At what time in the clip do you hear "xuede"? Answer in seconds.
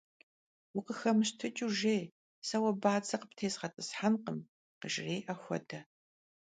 5.43-5.79